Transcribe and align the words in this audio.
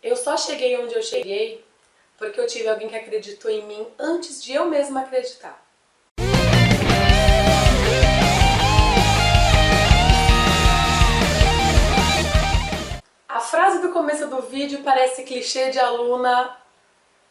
Eu 0.00 0.14
só 0.14 0.36
cheguei 0.36 0.78
onde 0.78 0.94
eu 0.94 1.02
cheguei 1.02 1.64
porque 2.16 2.40
eu 2.40 2.46
tive 2.46 2.68
alguém 2.68 2.88
que 2.88 2.94
acreditou 2.94 3.50
em 3.50 3.64
mim 3.64 3.86
antes 3.98 4.42
de 4.42 4.52
eu 4.52 4.66
mesma 4.66 5.00
acreditar. 5.00 5.60
A 13.28 13.40
frase 13.40 13.80
do 13.80 13.92
começo 13.92 14.28
do 14.28 14.42
vídeo 14.42 14.82
parece 14.84 15.24
clichê 15.24 15.70
de 15.70 15.80
aluna 15.80 16.56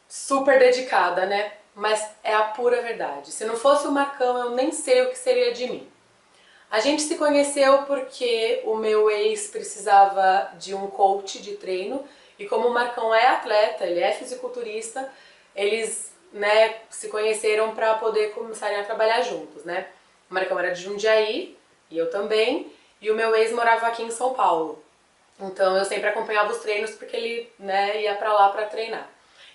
super 0.07 0.59
dedicada, 0.59 1.25
né? 1.25 1.53
Mas 1.73 2.05
é 2.21 2.33
a 2.33 2.43
pura 2.43 2.81
verdade. 2.81 3.31
Se 3.31 3.45
não 3.45 3.55
fosse 3.55 3.87
o 3.87 3.91
Marcão, 3.91 4.37
eu 4.37 4.51
nem 4.51 4.73
sei 4.73 5.03
o 5.03 5.09
que 5.09 5.17
seria 5.17 5.53
de 5.53 5.67
mim. 5.67 5.89
A 6.69 6.81
gente 6.81 7.01
se 7.01 7.15
conheceu 7.15 7.83
porque 7.83 8.61
o 8.65 8.75
meu 8.75 9.09
ex 9.09 9.47
precisava 9.47 10.51
de 10.59 10.73
um 10.73 10.87
coach 10.87 11.41
de 11.41 11.55
treino 11.55 12.03
e 12.39 12.45
como 12.45 12.67
o 12.67 12.73
Marcão 12.73 13.13
é 13.13 13.27
atleta, 13.27 13.85
ele 13.85 13.99
é 13.99 14.11
fisiculturista, 14.11 15.11
eles 15.55 16.13
né, 16.31 16.81
se 16.89 17.09
conheceram 17.09 17.73
para 17.73 17.95
poder 17.95 18.33
começarem 18.33 18.79
a 18.79 18.83
trabalhar 18.83 19.21
juntos, 19.21 19.63
né? 19.63 19.87
O 20.29 20.33
Marcão 20.33 20.59
era 20.59 20.71
de 20.71 20.81
Jundiaí 20.81 21.57
e 21.89 21.97
eu 21.97 22.09
também, 22.09 22.71
e 23.01 23.09
o 23.09 23.15
meu 23.15 23.35
ex 23.35 23.51
morava 23.51 23.87
aqui 23.87 24.03
em 24.03 24.11
São 24.11 24.33
Paulo. 24.33 24.83
Então 25.39 25.77
eu 25.77 25.85
sempre 25.85 26.09
acompanhava 26.09 26.51
os 26.51 26.59
treinos 26.59 26.91
porque 26.91 27.15
ele 27.15 27.53
né, 27.57 28.01
ia 28.01 28.15
para 28.15 28.33
lá 28.33 28.49
para 28.49 28.65
treinar. 28.65 29.07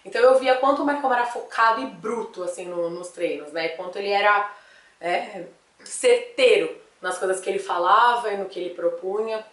Então 0.04 0.20
eu 0.20 0.38
via 0.38 0.56
quanto 0.56 0.82
o 0.82 0.84
Marcão 0.84 1.12
era 1.12 1.26
focado 1.26 1.80
e 1.80 1.86
bruto 1.86 2.42
assim 2.42 2.66
no, 2.66 2.90
nos 2.90 3.08
treinos, 3.08 3.52
né? 3.52 3.68
Quanto 3.70 3.98
ele 3.98 4.10
era 4.10 4.52
é, 5.00 5.44
certeiro 5.84 6.76
nas 7.00 7.18
coisas 7.18 7.40
que 7.40 7.50
ele 7.50 7.58
falava 7.58 8.32
e 8.32 8.36
no 8.36 8.46
que 8.46 8.58
ele 8.58 8.74
propunha, 8.74 9.44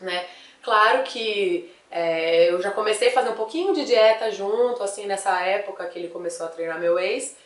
né? 0.00 0.26
Claro 0.62 1.02
que 1.04 1.74
é, 1.90 2.50
eu 2.50 2.60
já 2.60 2.70
comecei 2.70 3.08
a 3.08 3.12
fazer 3.12 3.30
um 3.30 3.34
pouquinho 3.34 3.74
de 3.74 3.84
dieta 3.84 4.30
junto, 4.30 4.82
assim, 4.82 5.06
nessa 5.06 5.40
época 5.40 5.86
que 5.86 5.98
ele 5.98 6.08
começou 6.08 6.46
a 6.46 6.48
treinar 6.48 6.78
meu 6.78 6.98
ex, 6.98 7.36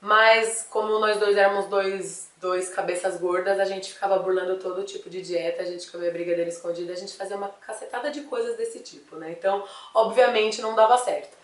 mas 0.00 0.66
como 0.70 0.98
nós 0.98 1.18
dois 1.18 1.36
éramos 1.36 1.66
dois, 1.66 2.30
dois 2.36 2.68
cabeças 2.68 3.18
gordas, 3.18 3.58
a 3.58 3.64
gente 3.64 3.92
ficava 3.92 4.18
burlando 4.18 4.58
todo 4.58 4.84
tipo 4.84 5.10
de 5.10 5.22
dieta, 5.22 5.62
a 5.62 5.66
gente 5.66 5.90
comia 5.90 6.10
brigadeiro 6.10 6.48
escondida, 6.48 6.92
a 6.92 6.96
gente 6.96 7.16
fazia 7.16 7.36
uma 7.36 7.48
cacetada 7.48 8.10
de 8.10 8.20
coisas 8.22 8.56
desse 8.56 8.80
tipo, 8.80 9.16
né? 9.16 9.30
Então, 9.30 9.64
obviamente, 9.94 10.62
não 10.62 10.74
dava 10.74 10.96
certo. 10.98 11.36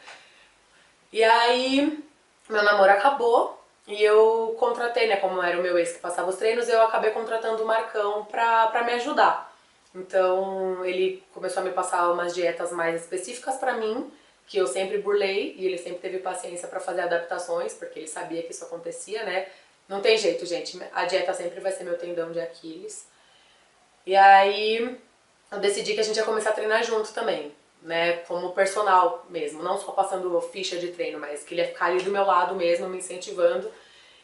E 1.12 1.22
aí, 1.24 2.04
meu 2.48 2.62
namoro 2.62 2.92
acabou, 2.92 3.60
e 3.86 4.02
eu 4.02 4.56
contratei, 4.58 5.06
né, 5.08 5.16
como 5.16 5.42
era 5.42 5.58
o 5.58 5.62
meu 5.62 5.76
ex 5.78 5.92
que 5.92 5.98
passava 5.98 6.30
os 6.30 6.36
treinos, 6.36 6.68
eu 6.68 6.82
acabei 6.82 7.10
contratando 7.10 7.62
o 7.62 7.66
Marcão 7.66 8.24
pra, 8.24 8.68
pra 8.68 8.82
me 8.82 8.92
ajudar. 8.92 9.53
Então 9.94 10.84
ele 10.84 11.22
começou 11.32 11.62
a 11.62 11.64
me 11.64 11.72
passar 11.72 12.10
umas 12.10 12.34
dietas 12.34 12.72
mais 12.72 13.02
específicas 13.02 13.56
pra 13.56 13.74
mim, 13.74 14.10
que 14.46 14.58
eu 14.58 14.66
sempre 14.66 14.98
burlei, 14.98 15.54
e 15.56 15.66
ele 15.66 15.78
sempre 15.78 16.00
teve 16.00 16.18
paciência 16.18 16.68
pra 16.68 16.80
fazer 16.80 17.02
adaptações, 17.02 17.72
porque 17.74 17.98
ele 18.00 18.08
sabia 18.08 18.42
que 18.42 18.50
isso 18.50 18.64
acontecia, 18.64 19.24
né. 19.24 19.46
Não 19.88 20.00
tem 20.00 20.16
jeito, 20.16 20.44
gente, 20.46 20.80
a 20.92 21.04
dieta 21.04 21.32
sempre 21.32 21.60
vai 21.60 21.72
ser 21.72 21.84
meu 21.84 21.96
tendão 21.96 22.32
de 22.32 22.40
Aquiles. 22.40 23.06
E 24.06 24.16
aí 24.16 24.98
eu 25.52 25.58
decidi 25.60 25.94
que 25.94 26.00
a 26.00 26.04
gente 26.04 26.16
ia 26.16 26.24
começar 26.24 26.50
a 26.50 26.54
treinar 26.54 26.82
junto 26.82 27.12
também 27.12 27.54
né, 27.84 28.16
como 28.26 28.52
personal 28.52 29.24
mesmo, 29.28 29.62
não 29.62 29.78
só 29.78 29.92
passando 29.92 30.40
ficha 30.40 30.76
de 30.78 30.88
treino, 30.88 31.20
mas 31.20 31.44
que 31.44 31.54
ele 31.54 31.60
ia 31.60 31.68
ficar 31.68 31.86
ali 31.86 32.02
do 32.02 32.10
meu 32.10 32.24
lado 32.24 32.54
mesmo, 32.54 32.88
me 32.88 32.98
incentivando. 32.98 33.70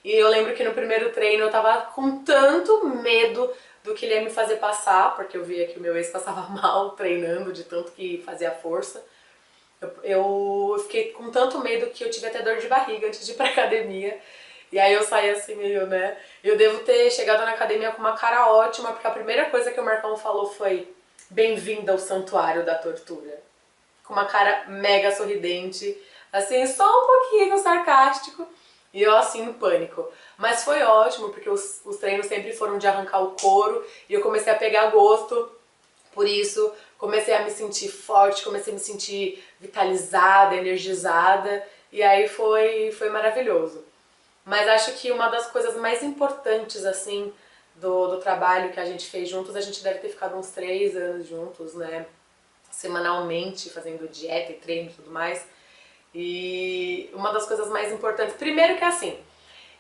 E 0.03 0.13
eu 0.13 0.29
lembro 0.29 0.55
que 0.55 0.65
no 0.65 0.73
primeiro 0.73 1.13
treino 1.13 1.45
eu 1.45 1.51
tava 1.51 1.83
com 1.93 2.25
tanto 2.25 2.87
medo 2.87 3.53
do 3.83 3.95
que 3.95 4.07
ele 4.07 4.15
ia 4.15 4.23
me 4.23 4.31
fazer 4.31 4.57
passar, 4.57 5.17
porque 5.17 5.37
eu 5.37 5.45
via 5.45 5.67
que 5.67 5.79
o 5.79 5.83
meu 5.83 5.97
ex 5.97 6.11
passava 6.11 6.43
mal 6.53 6.91
treinando, 6.91 7.53
de 7.53 7.65
tanto 7.65 7.93
que 7.93 8.23
fazia 8.25 8.51
força. 8.51 9.05
Eu, 9.81 9.93
eu 10.03 10.77
fiquei 10.83 11.13
com 11.13 11.31
tanto 11.31 11.59
medo 11.61 11.91
que 11.91 12.05
eu 12.05 12.11
tive 12.11 12.27
até 12.27 12.43
dor 12.43 12.57
de 12.59 12.69
barriga 12.69 13.07
antes 13.07 13.25
de 13.25 13.33
ir 13.33 13.35
pra 13.35 13.47
academia. 13.51 14.21
E 14.73 14.79
aí 14.79 14.93
eu 14.93 15.03
saí 15.03 15.31
assim 15.31 15.57
meio, 15.57 15.87
né? 15.87 16.17
Eu 16.45 16.57
devo 16.57 16.81
ter 16.81 17.11
chegado 17.11 17.45
na 17.45 17.53
academia 17.53 17.91
com 17.91 18.01
uma 18.01 18.17
cara 18.17 18.53
ótima, 18.53 18.93
porque 18.93 19.07
a 19.07 19.11
primeira 19.11 19.51
coisa 19.51 19.73
que 19.73 19.81
o 19.81 19.85
Marcão 19.85 20.17
falou 20.17 20.47
foi 20.47 20.95
bem-vinda 21.29 21.93
ao 21.93 21.99
santuário 21.99 22.65
da 22.65 22.77
tortura 22.77 23.51
com 24.11 24.15
uma 24.15 24.25
cara 24.25 24.65
mega 24.67 25.15
sorridente, 25.15 25.97
assim, 26.33 26.67
só 26.67 26.85
um 26.85 27.07
pouquinho 27.07 27.57
sarcástico, 27.59 28.45
e 28.93 29.03
eu 29.03 29.17
assim 29.17 29.45
no 29.45 29.55
pânico. 29.55 30.09
Mas 30.37 30.65
foi 30.65 30.83
ótimo, 30.83 31.31
porque 31.31 31.49
os, 31.49 31.81
os 31.85 31.97
treinos 31.97 32.27
sempre 32.27 32.53
foram 32.53 32.79
de 32.79 32.87
arrancar 32.87 33.21
o 33.21 33.33
couro, 33.33 33.85
e 34.09 34.15
eu 34.15 34.21
comecei 34.21 34.53
a 34.53 34.57
pegar 34.57 34.91
gosto 34.91 35.51
por 36.13 36.27
isso, 36.27 36.73
comecei 36.99 37.35
a 37.35 37.43
me 37.43 37.51
sentir 37.51 37.89
forte, 37.89 38.43
comecei 38.43 38.73
a 38.73 38.77
me 38.77 38.81
sentir 38.81 39.45
vitalizada, 39.61 40.57
energizada, 40.57 41.65
e 41.93 42.03
aí 42.03 42.29
foi, 42.29 42.93
foi 42.93 43.11
maravilhoso. 43.11 43.85
Mas 44.45 44.69
acho 44.69 44.93
que 44.95 45.13
uma 45.13 45.29
das 45.29 45.47
coisas 45.51 45.77
mais 45.77 46.03
importantes, 46.03 46.85
assim, 46.85 47.33
do, 47.77 48.09
do 48.09 48.19
trabalho 48.19 48.73
que 48.73 48.81
a 48.81 48.85
gente 48.85 49.07
fez 49.07 49.29
juntos, 49.29 49.55
a 49.55 49.61
gente 49.61 49.83
deve 49.83 50.01
ter 50.01 50.09
ficado 50.09 50.37
uns 50.37 50.49
três 50.49 50.97
anos 50.97 51.29
juntos, 51.29 51.75
né? 51.75 52.07
semanalmente 52.71 53.69
fazendo 53.69 54.09
dieta 54.09 54.53
e 54.53 54.55
treino 54.55 54.91
e 54.91 54.95
tudo 54.95 55.11
mais. 55.11 55.45
E 56.15 57.11
uma 57.13 57.33
das 57.33 57.47
coisas 57.47 57.69
mais 57.69 57.93
importantes, 57.93 58.35
primeiro 58.35 58.77
que 58.77 58.85
é 58.85 58.89
assim, 58.89 59.19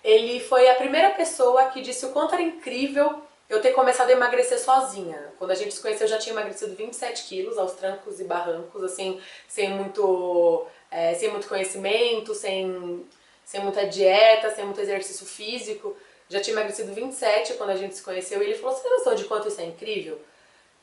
ele 0.03 0.41
foi 0.41 0.69
a 0.69 0.75
primeira 0.75 1.11
pessoa 1.11 1.67
que 1.67 1.81
disse 1.81 2.07
o 2.07 2.11
quanto 2.11 2.35
era 2.35 2.43
incrível 2.43 3.23
eu 3.49 3.61
ter 3.61 3.73
começado 3.73 4.09
a 4.11 4.13
emagrecer 4.13 4.61
sozinha. 4.61 5.33
Quando 5.37 5.51
a 5.51 5.57
gente 5.57 5.75
se 5.75 5.83
conheceu 5.83 6.07
eu 6.07 6.11
já 6.11 6.19
tinha 6.19 6.33
emagrecido 6.33 6.75
27 6.77 7.25
quilos 7.25 7.59
aos 7.59 7.73
trancos 7.73 8.21
e 8.21 8.25
barrancos, 8.25 8.85
assim, 8.85 9.21
sem 9.49 9.71
muito, 9.71 10.67
é, 10.89 11.15
sem 11.15 11.31
muito 11.31 11.49
conhecimento, 11.49 12.33
sem, 12.33 13.05
sem 13.45 13.61
muita 13.61 13.87
dieta, 13.87 14.55
sem 14.55 14.65
muito 14.65 14.81
exercício 14.81 15.27
físico. 15.27 15.97
Já 16.29 16.41
tinha 16.41 16.55
emagrecido 16.55 16.95
27 16.95 17.55
quando 17.55 17.71
a 17.71 17.77
gente 17.77 17.97
se 17.97 18.03
conheceu 18.03 18.41
e 18.41 18.47
ele 18.47 18.55
falou, 18.55 18.77
você 18.77 18.85
tem 18.85 18.93
noção 18.93 19.17
de 19.17 19.25
quanto 19.25 19.49
isso 19.49 19.61
é 19.61 19.65
incrível? 19.65 20.21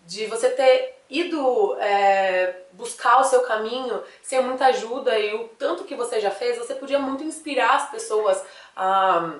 De 0.07 0.25
você 0.25 0.49
ter 0.49 0.95
ido 1.09 1.75
é, 1.79 2.61
buscar 2.71 3.19
o 3.19 3.25
seu 3.25 3.41
caminho 3.41 4.01
sem 4.23 4.41
muita 4.41 4.67
ajuda 4.67 5.19
e 5.19 5.35
o 5.35 5.49
tanto 5.49 5.83
que 5.83 5.95
você 5.95 6.19
já 6.21 6.31
fez, 6.31 6.57
você 6.57 6.75
podia 6.75 6.97
muito 6.97 7.23
inspirar 7.23 7.75
as 7.75 7.91
pessoas 7.91 8.41
a, 8.73 9.33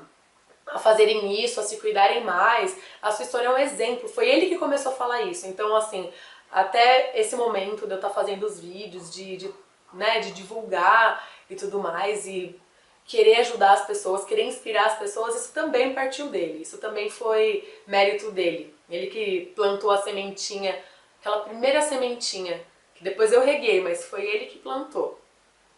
a 0.67 0.77
fazerem 0.77 1.41
isso, 1.41 1.59
a 1.61 1.63
se 1.63 1.77
cuidarem 1.77 2.21
mais. 2.21 2.77
A 3.01 3.11
sua 3.11 3.23
história 3.23 3.47
é 3.47 3.49
um 3.49 3.57
exemplo, 3.57 4.09
foi 4.09 4.29
ele 4.29 4.47
que 4.47 4.57
começou 4.57 4.91
a 4.91 4.95
falar 4.95 5.21
isso. 5.21 5.47
Então, 5.47 5.73
assim, 5.73 6.11
até 6.51 7.17
esse 7.17 7.35
momento 7.37 7.87
de 7.87 7.93
eu 7.93 7.97
estar 7.97 8.09
fazendo 8.09 8.45
os 8.45 8.59
vídeos, 8.59 9.13
de, 9.13 9.37
de, 9.37 9.53
né, 9.93 10.19
de 10.19 10.33
divulgar 10.33 11.25
e 11.49 11.55
tudo 11.55 11.79
mais, 11.79 12.27
e 12.27 12.59
querer 13.05 13.37
ajudar 13.37 13.71
as 13.71 13.85
pessoas, 13.87 14.25
querer 14.25 14.43
inspirar 14.43 14.85
as 14.87 14.99
pessoas, 14.99 15.33
isso 15.33 15.53
também 15.53 15.93
partiu 15.93 16.27
dele, 16.27 16.61
isso 16.61 16.77
também 16.77 17.09
foi 17.09 17.65
mérito 17.87 18.31
dele. 18.31 18.76
Ele 18.89 19.07
que 19.07 19.53
plantou 19.55 19.91
a 19.91 20.01
sementinha, 20.01 20.81
aquela 21.19 21.41
primeira 21.41 21.81
sementinha, 21.81 22.61
que 22.95 23.03
depois 23.03 23.31
eu 23.31 23.43
reguei, 23.43 23.81
mas 23.81 24.05
foi 24.05 24.25
ele 24.25 24.45
que 24.45 24.59
plantou. 24.59 25.19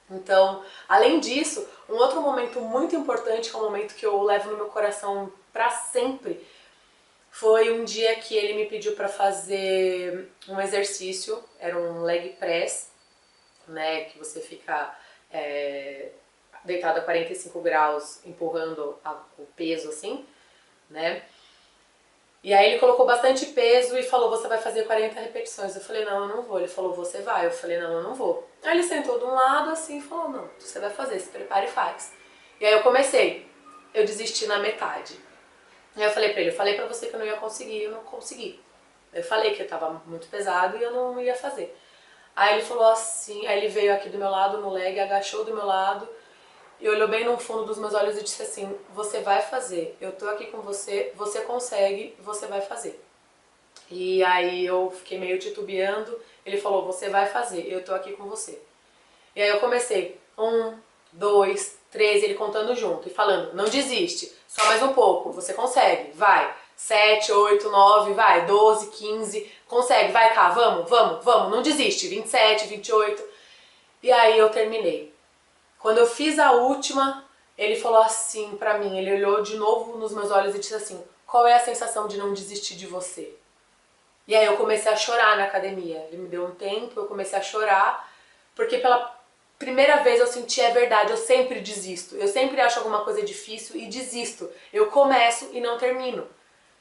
Então, 0.10 0.64
além 0.88 1.20
disso, 1.20 1.68
um 1.88 1.96
outro 1.96 2.22
momento 2.22 2.60
muito 2.62 2.96
importante, 2.96 3.50
que 3.50 3.56
é 3.56 3.60
um 3.60 3.64
momento 3.64 3.96
que 3.96 4.06
eu 4.06 4.22
levo 4.24 4.52
no 4.52 4.58
meu 4.58 4.68
coração 4.68 5.32
para 5.54 5.70
sempre, 5.70 6.46
foi 7.32 7.72
um 7.72 7.84
dia 7.84 8.16
que 8.16 8.36
ele 8.36 8.54
me 8.54 8.66
pediu 8.66 8.96
para 8.96 9.08
fazer 9.08 10.30
um 10.48 10.60
exercício, 10.60 11.44
era 11.60 11.78
um 11.78 12.02
leg 12.02 12.30
press, 12.40 12.92
né, 13.68 14.06
que 14.06 14.18
você 14.18 14.42
fica 14.42 14.98
é, 15.32 16.10
deitado 16.66 17.00
a 17.00 17.04
45 17.04 17.62
graus, 17.62 18.26
empurrando 18.26 18.98
a, 19.06 19.14
o 19.38 19.46
peso 19.56 19.90
assim, 19.90 20.26
né, 20.90 21.24
e 22.42 22.54
aí 22.54 22.72
ele 22.72 22.80
colocou 22.80 23.06
bastante 23.06 23.48
peso 23.48 23.98
e 23.98 24.04
falou, 24.04 24.30
você 24.30 24.48
vai 24.48 24.58
fazer 24.58 24.84
40 24.84 25.20
repetições. 25.20 25.76
Eu 25.76 25.82
falei, 25.82 26.06
não, 26.06 26.22
eu 26.22 26.36
não 26.36 26.42
vou. 26.42 26.58
Ele 26.58 26.70
falou, 26.70 26.94
você 26.94 27.22
vai. 27.22 27.46
Eu 27.46 27.52
falei, 27.52 27.78
não, 27.78 27.92
eu 27.92 28.04
não 28.04 28.16
vou. 28.16 28.48
Aí 28.64 28.78
ele 28.78 28.84
sentou 28.84 29.20
de 29.20 29.26
um 29.26 29.34
lado 29.34 29.72
assim 29.72 29.98
e 29.98 30.02
falou, 30.02 30.30
não, 30.30 30.50
você 30.58 30.80
vai 30.80 30.90
fazer, 30.90 31.20
se 31.20 31.30
prepare 31.30 31.66
e 31.66 31.70
faz. 31.70 32.14
E 32.60 32.66
aí 32.66 32.72
eu 32.72 32.82
comecei. 32.82 33.50
Eu 33.94 34.06
desisti 34.06 34.46
na 34.48 34.60
metade. 34.60 35.20
Aí 35.98 36.04
eu 36.04 36.12
falei 36.12 36.30
pra 36.30 36.42
ele, 36.42 36.52
eu 36.52 36.56
falei 36.56 36.76
pra 36.76 36.86
você 36.86 37.08
que 37.08 37.16
eu 37.16 37.20
não 37.20 37.26
ia 37.26 37.36
conseguir, 37.36 37.84
eu 37.84 37.92
não 37.92 38.04
consegui. 38.04 38.64
Eu 39.12 39.24
falei 39.24 39.54
que 39.54 39.64
tava 39.66 40.02
muito 40.06 40.28
pesado 40.28 40.78
e 40.78 40.84
eu 40.84 40.92
não 40.92 41.20
ia 41.20 41.36
fazer. 41.36 41.78
Aí 42.36 42.54
ele 42.54 42.62
falou 42.62 42.86
assim, 42.86 43.46
aí 43.48 43.58
ele 43.58 43.68
veio 43.68 43.94
aqui 43.94 44.08
do 44.08 44.18
meu 44.18 44.30
lado 44.30 44.60
no 44.60 44.70
leg, 44.70 44.98
agachou 44.98 45.44
do 45.44 45.54
meu 45.54 45.66
lado 45.66 46.08
e 46.80 46.88
olhou 46.88 47.08
bem 47.08 47.26
no 47.26 47.38
fundo 47.38 47.66
dos 47.66 47.78
meus 47.78 47.94
olhos 47.94 48.18
e 48.18 48.24
disse 48.24 48.42
assim, 48.42 48.74
você 48.94 49.20
vai 49.22 49.42
fazer, 49.42 49.98
eu 50.00 50.12
tô 50.12 50.28
aqui 50.30 50.46
com 50.48 50.62
você, 50.62 51.12
você 51.16 51.42
consegue, 51.42 52.16
você 52.20 52.48
vai 52.48 52.62
fazer. 52.62 53.04
E 53.92 54.24
aí 54.24 54.66
eu 54.66 54.92
fiquei 54.92 55.18
meio 55.18 55.40
titubeando, 55.40 56.20
ele 56.46 56.58
falou, 56.58 56.86
você 56.86 57.10
vai 57.10 57.26
fazer, 57.26 57.68
eu 57.72 57.84
tô 57.84 57.94
aqui 57.94 58.14
com 58.14 58.24
você. 58.26 58.62
E 59.36 59.42
aí 59.42 59.50
eu 59.50 59.60
comecei, 59.60 60.20
um, 60.38 60.74
dois, 61.12 61.78
três, 61.92 62.24
ele 62.24 62.36
contando 62.36 62.76
junto 62.76 63.08
e 63.08 63.12
falando, 63.12 63.54
não 63.54 63.66
desiste, 63.66 64.32
só 64.48 64.66
mais 64.66 64.82
um 64.82 64.94
pouco, 64.94 65.32
você 65.32 65.54
consegue, 65.54 66.12
vai. 66.14 66.56
Sete, 66.76 67.30
oito, 67.34 67.70
nove, 67.70 68.14
vai, 68.14 68.46
doze, 68.46 68.88
quinze, 68.88 69.52
consegue, 69.68 70.14
vai 70.14 70.34
cá, 70.34 70.48
vamos, 70.52 70.90
vamos, 70.90 71.26
vamos, 71.26 71.52
não 71.52 71.62
desiste, 71.62 72.08
vinte 72.08 72.28
e 72.28 72.30
sete, 72.30 72.68
vinte 72.68 72.88
e 72.88 72.94
oito. 72.94 73.22
E 74.02 74.10
aí 74.10 74.40
eu 74.40 74.50
terminei. 74.50 75.14
Quando 75.80 75.98
eu 75.98 76.06
fiz 76.06 76.38
a 76.38 76.52
última, 76.52 77.26
ele 77.58 77.76
falou 77.76 78.02
assim 78.02 78.56
pra 78.58 78.78
mim, 78.78 78.98
ele 78.98 79.14
olhou 79.14 79.42
de 79.42 79.58
novo 79.58 79.98
nos 79.98 80.14
meus 80.14 80.30
olhos 80.30 80.54
e 80.54 80.60
disse 80.60 80.76
assim, 80.76 81.04
qual 81.26 81.48
é 81.48 81.56
a 81.56 81.60
sensação 81.60 82.08
de 82.08 82.18
não 82.18 82.34
desistir 82.34 82.76
de 82.76 82.86
você? 82.86 83.34
E 84.28 84.36
aí 84.36 84.46
eu 84.46 84.58
comecei 84.58 84.92
a 84.92 84.96
chorar 84.96 85.38
na 85.38 85.46
academia. 85.46 86.06
Ele 86.12 86.22
me 86.22 86.28
deu 86.28 86.46
um 86.46 86.52
tempo, 86.52 87.00
eu 87.00 87.08
comecei 87.08 87.40
a 87.40 87.42
chorar, 87.42 88.12
porque 88.56 88.78
pela 88.78 89.18
primeira 89.58 90.04
vez 90.04 90.20
eu 90.20 90.28
senti 90.28 90.62
é 90.62 90.72
verdade, 90.72 91.12
eu 91.12 91.18
sempre 91.18 91.60
desisto. 91.60 92.16
Eu 92.16 92.28
sempre 92.28 92.62
acho 92.62 92.80
alguma 92.80 93.04
coisa 93.04 93.22
difícil 93.24 93.76
e 93.76 93.88
desisto. 93.88 94.50
Eu 94.72 94.88
começo 94.88 95.50
e 95.52 95.60
não 95.60 95.78
termino. 95.78 96.28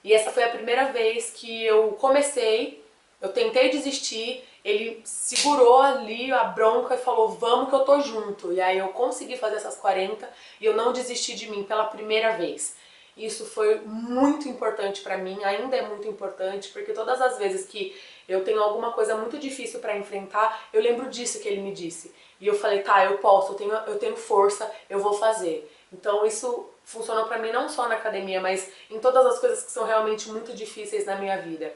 E 0.05 0.13
essa 0.13 0.31
foi 0.31 0.45
a 0.45 0.51
primeira 0.51 0.93
vez 0.93 1.31
que 1.31 1.65
eu 1.65 1.93
comecei, 2.01 2.85
eu 3.21 3.31
tentei 3.31 3.69
desistir, 3.71 4.45
ele 4.65 5.01
segurou 5.05 5.81
ali 5.81 6.31
a 6.33 6.45
bronca 6.45 6.95
e 6.95 6.99
falou, 6.99 7.29
vamos 7.31 7.69
que 7.69 7.75
eu 7.75 7.81
tô 7.81 8.01
junto. 8.01 8.53
E 8.53 8.61
aí 8.61 8.79
eu 8.79 8.89
consegui 8.89 9.37
fazer 9.37 9.57
essas 9.57 9.77
40 9.77 10.29
e 10.61 10.65
eu 10.65 10.77
não 10.77 10.93
desisti 10.93 11.35
de 11.35 11.51
mim 11.51 11.65
pela 11.65 11.85
primeira 11.85 12.37
vez. 12.37 12.77
Isso 13.17 13.45
foi 13.45 13.81
muito 13.81 14.49
importante 14.49 15.01
para 15.01 15.19
mim, 15.19 15.43
ainda 15.43 15.77
é 15.77 15.83
muito 15.83 16.07
importante, 16.07 16.69
porque 16.69 16.93
todas 16.93 17.21
as 17.21 17.37
vezes 17.37 17.67
que 17.67 17.99
eu 18.29 18.45
tenho 18.45 18.63
alguma 18.63 18.93
coisa 18.93 19.17
muito 19.17 19.37
difícil 19.39 19.81
para 19.81 19.97
enfrentar, 19.97 20.69
eu 20.73 20.81
lembro 20.81 21.11
disso 21.11 21.41
que 21.41 21.49
ele 21.49 21.61
me 21.61 21.73
disse. 21.73 22.15
E 22.41 22.47
eu 22.47 22.55
falei, 22.55 22.83
tá, 22.83 23.05
eu 23.05 23.19
posso, 23.19 23.53
eu 23.53 23.57
tenho, 23.57 23.73
eu 23.73 23.99
tenho 23.99 24.17
força, 24.17 24.71
eu 24.89 25.01
vou 25.01 25.15
fazer. 25.15 25.69
Então 25.93 26.25
isso 26.25 26.69
funcionou 26.85 27.25
para 27.25 27.39
mim 27.39 27.51
não 27.51 27.69
só 27.69 27.89
na 27.89 27.97
academia, 27.97 28.41
mas 28.41 28.71
em 28.89 29.01
todas 29.01 29.27
as 29.27 29.41
coisas 29.41 29.65
que 29.65 29.73
são 29.73 29.85
realmente 29.85 30.29
muito 30.29 30.55
difíceis 30.55 31.05
na 31.05 31.17
minha 31.17 31.39
vida. 31.43 31.75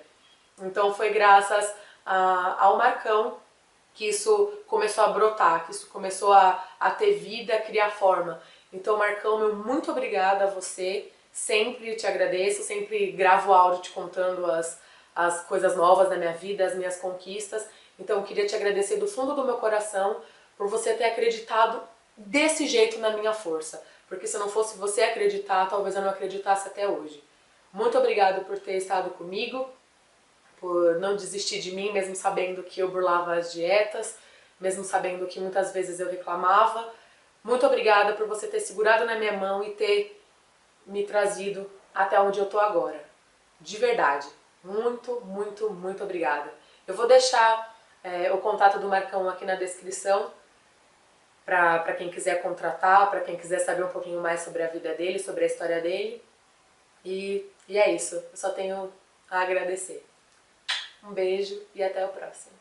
Então 0.61 0.95
foi 0.95 1.11
graças 1.11 1.73
a, 2.05 2.65
ao 2.65 2.77
Marcão 2.77 3.37
que 3.95 4.09
isso 4.09 4.53
começou 4.67 5.05
a 5.05 5.09
brotar, 5.09 5.67
que 5.67 5.73
isso 5.73 5.87
começou 5.89 6.33
a, 6.33 6.65
a 6.81 6.91
ter 6.91 7.15
vida, 7.15 7.55
a 7.55 7.61
criar 7.61 7.91
forma. 7.91 8.43
Então 8.73 8.97
Marcão, 8.97 9.39
meu 9.39 9.55
muito 9.55 9.91
obrigada 9.91 10.45
a 10.45 10.49
você, 10.49 11.11
sempre 11.33 11.95
te 11.97 12.07
agradeço, 12.07 12.63
sempre 12.63 13.13
gravo 13.13 13.53
áudio 13.53 13.83
te 13.83 13.91
contando 13.91 14.51
as, 14.51 14.81
as 15.15 15.45
coisas 15.45 15.77
novas 15.77 16.09
da 16.09 16.17
minha 16.17 16.33
vida, 16.33 16.65
as 16.65 16.75
minhas 16.75 16.97
conquistas. 16.97 17.67
Então 17.99 18.19
eu 18.19 18.23
queria 18.23 18.47
te 18.47 18.57
agradecer 18.57 18.97
do 18.97 19.07
fundo 19.07 19.35
do 19.35 19.45
meu 19.45 19.59
coração 19.59 20.23
por 20.57 20.69
você 20.69 20.95
ter 20.95 21.05
acreditado 21.05 21.83
desse 22.17 22.67
jeito 22.67 22.99
na 22.99 23.11
minha 23.11 23.33
força. 23.33 23.83
Porque 24.09 24.27
se 24.27 24.39
não 24.39 24.49
fosse 24.49 24.77
você 24.77 25.03
acreditar, 25.03 25.69
talvez 25.69 25.97
eu 25.97 26.03
não 26.03 26.11
acreditasse 26.11 26.69
até 26.69 26.87
hoje. 26.87 27.23
Muito 27.73 27.97
obrigado 27.97 28.45
por 28.45 28.59
ter 28.59 28.77
estado 28.77 29.11
comigo, 29.11 29.69
por 30.63 31.01
não 31.01 31.17
desistir 31.17 31.61
de 31.61 31.75
mim, 31.75 31.93
mesmo 31.93 32.15
sabendo 32.15 32.63
que 32.63 32.79
eu 32.79 32.89
burlava 32.89 33.35
as 33.35 33.53
dietas, 33.53 34.17
mesmo 34.61 34.85
sabendo 34.85 35.27
que 35.27 35.41
muitas 35.41 35.73
vezes 35.73 35.99
eu 35.99 36.09
reclamava. 36.09 36.89
Muito 37.43 37.67
obrigada 37.67 38.13
por 38.13 38.29
você 38.29 38.47
ter 38.47 38.61
segurado 38.61 39.05
na 39.05 39.17
minha 39.17 39.33
mão 39.33 39.65
e 39.65 39.71
ter 39.71 40.25
me 40.87 41.05
trazido 41.05 41.69
até 41.93 42.21
onde 42.21 42.39
eu 42.39 42.47
tô 42.47 42.61
agora. 42.61 43.05
De 43.61 43.77
verdade. 43.77 44.29
Muito, 44.63 45.21
muito, 45.23 45.69
muito 45.71 46.05
obrigada. 46.05 46.55
Eu 46.87 46.95
vou 46.95 47.09
deixar 47.09 47.77
é, 48.05 48.33
o 48.33 48.39
contato 48.39 48.79
do 48.79 48.87
Marcão 48.87 49.29
aqui 49.29 49.45
na 49.45 49.57
descrição 49.57 50.31
para 51.45 51.93
quem 51.95 52.09
quiser 52.09 52.41
contratar, 52.41 53.11
para 53.11 53.23
quem 53.23 53.37
quiser 53.37 53.59
saber 53.59 53.83
um 53.83 53.89
pouquinho 53.89 54.21
mais 54.21 54.43
sobre 54.43 54.63
a 54.63 54.69
vida 54.69 54.95
dele, 54.95 55.19
sobre 55.19 55.43
a 55.43 55.49
história 55.49 55.81
dele. 55.81 56.23
E, 57.05 57.51
e 57.67 57.77
é 57.77 57.93
isso, 57.93 58.15
eu 58.15 58.37
só 58.37 58.51
tenho 58.51 58.93
a 59.29 59.41
agradecer. 59.41 60.07
Um 61.03 61.13
beijo 61.13 61.61
e 61.75 61.83
até 61.83 62.05
o 62.07 62.09
próximo. 62.09 62.55